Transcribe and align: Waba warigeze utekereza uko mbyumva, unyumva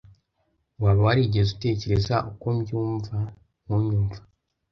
Waba 0.83 1.01
warigeze 1.07 1.49
utekereza 1.55 2.15
uko 2.31 2.45
mbyumva, 2.57 3.15
unyumva 3.75 4.19